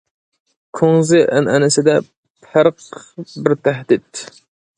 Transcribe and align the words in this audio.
كۇڭزى 0.77 1.19
ئەنئەنىسىدە، 1.31 1.95
پەرق 2.47 2.83
بىر 3.45 3.57
تەھدىت. 3.69 4.25